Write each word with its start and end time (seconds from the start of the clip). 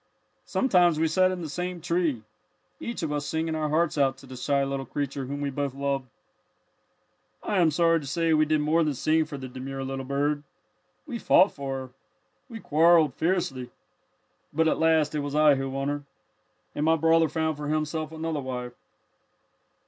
"Sometimes 0.47 0.99
we 0.99 1.07
sat 1.07 1.29
in 1.29 1.43
the 1.43 1.47
same 1.47 1.79
tree, 1.79 2.23
each 2.79 3.03
of 3.03 3.11
us 3.11 3.23
singing 3.23 3.53
our 3.53 3.69
hearts 3.69 3.99
out 3.99 4.17
to 4.17 4.25
the 4.25 4.35
shy 4.35 4.63
little 4.63 4.83
creature 4.87 5.25
whom 5.27 5.41
we 5.41 5.51
both 5.51 5.75
loved. 5.75 6.07
"I 7.43 7.59
am 7.59 7.69
sorry 7.69 7.99
to 7.99 8.07
say 8.07 8.33
we 8.33 8.45
did 8.47 8.61
more 8.61 8.83
than 8.83 8.95
sing 8.95 9.25
for 9.25 9.37
the 9.37 9.47
demure 9.47 9.83
little 9.83 10.03
bird. 10.03 10.41
We 11.05 11.19
fought 11.19 11.51
for 11.51 11.77
her. 11.77 11.89
We 12.49 12.59
quarrelled 12.59 13.13
fiercely. 13.13 13.69
But 14.51 14.67
at 14.67 14.79
last 14.79 15.13
it 15.13 15.19
was 15.19 15.35
I 15.35 15.53
who 15.53 15.69
won 15.69 15.87
her, 15.89 16.01
and 16.73 16.83
my 16.83 16.95
brother 16.95 17.29
found 17.29 17.55
for 17.55 17.67
himself 17.67 18.11
another 18.11 18.41
wife." 18.41 18.73